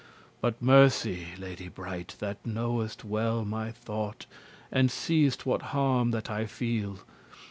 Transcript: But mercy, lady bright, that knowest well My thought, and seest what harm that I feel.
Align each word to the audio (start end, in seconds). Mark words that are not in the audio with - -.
But 0.41 0.59
mercy, 0.63 1.27
lady 1.37 1.67
bright, 1.67 2.15
that 2.17 2.43
knowest 2.43 3.05
well 3.05 3.45
My 3.45 3.71
thought, 3.71 4.25
and 4.71 4.89
seest 4.89 5.45
what 5.45 5.61
harm 5.77 6.09
that 6.09 6.27
I 6.27 6.47
feel. 6.47 7.01